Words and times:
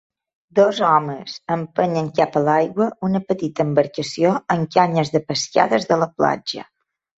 Dos 0.59 0.77
homes 0.91 1.35
empenyen 1.55 2.07
cap 2.21 2.39
a 2.39 2.43
l'aigua 2.47 2.89
una 3.09 3.23
petita 3.33 3.67
embarcació 3.69 4.33
amb 4.57 4.75
canyes 4.79 5.15
de 5.19 5.25
pescar 5.29 5.69
des 5.77 5.89
de 5.93 6.03
la 6.07 6.11
platja. 6.19 6.69